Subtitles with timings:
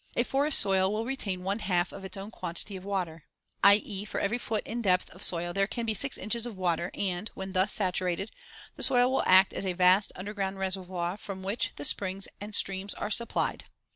[0.15, 3.25] A forest soil will retain one half of its own quantity of water;
[3.63, 6.89] i.e., for every foot in depth of soil there can be six inches of water
[6.95, 8.31] and, when thus saturated,
[8.75, 12.95] the soil will act as a vast, underground reservoir from which the springs and streams
[12.95, 13.71] are supplied (Fig.